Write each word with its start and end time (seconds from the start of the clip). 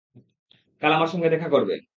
কাল 0.81 0.91
আমার 0.93 1.07
সাথে 1.07 1.29
দেখা 1.29 1.49
করবে। 1.49 1.75